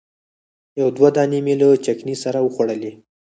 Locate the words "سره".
2.23-2.39